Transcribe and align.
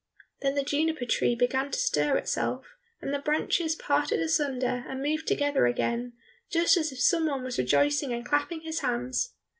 Then 0.41 0.55
the 0.55 0.63
juniper 0.63 1.05
tree 1.05 1.35
began 1.35 1.69
to 1.69 1.77
stir 1.77 2.17
itself, 2.17 2.65
and 3.03 3.13
the 3.13 3.19
branches 3.19 3.75
parted 3.75 4.19
asunder, 4.19 4.83
and 4.87 4.99
moved 5.03 5.27
together 5.27 5.67
again, 5.67 6.13
just 6.49 6.75
as 6.75 6.91
if 6.91 6.99
some 6.99 7.27
one 7.27 7.43
was 7.43 7.59
rejoicing 7.59 8.11
and 8.11 8.25
clapping 8.25 8.61
his 8.61 8.79
hands. 8.79 9.35